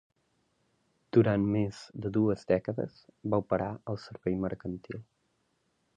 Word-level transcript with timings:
Durant 1.17 1.43
més 1.57 1.83
de 2.05 2.11
dues 2.17 2.47
dècades, 2.53 2.97
va 3.35 3.43
operar 3.45 3.71
al 3.93 4.01
servei 4.09 4.43
mercantil. 4.47 5.05